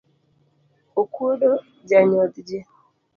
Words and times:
Okuodo 1.01 1.49
janyodh 1.89 2.37
ji. 2.47 2.59